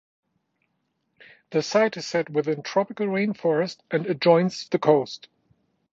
[1.51, 5.29] The site is set within tropical rainforest and adjoins the coast.